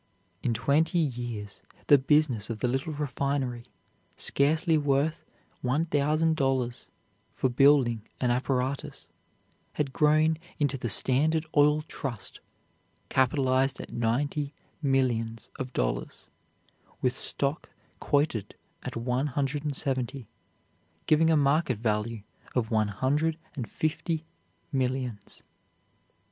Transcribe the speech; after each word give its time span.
In 0.41 0.55
twenty 0.55 0.97
years 0.97 1.61
the 1.85 1.99
business 1.99 2.49
of 2.49 2.57
the 2.57 2.67
little 2.67 2.91
refinery, 2.91 3.65
scarcely 4.15 4.75
worth 4.75 5.23
one 5.61 5.85
thousand 5.85 6.37
dollars 6.37 6.87
for 7.35 7.51
building 7.51 8.07
and 8.19 8.31
apparatus, 8.31 9.09
had 9.73 9.93
grown 9.93 10.39
into 10.57 10.75
the 10.75 10.89
Standard 10.89 11.45
Oil 11.55 11.83
Trust, 11.83 12.39
capitalized 13.09 13.79
at 13.79 13.91
ninety 13.93 14.55
millions 14.81 15.51
of 15.59 15.71
dollars, 15.71 16.31
with 17.03 17.15
stock 17.15 17.69
quoted 17.99 18.55
at 18.81 18.95
170, 18.97 20.27
giving 21.05 21.29
a 21.29 21.37
market 21.37 21.77
value 21.77 22.23
of 22.55 22.71
one 22.71 22.87
hundred 22.87 23.37
and 23.53 23.69
fifty 23.69 24.25
millions. 24.71 25.43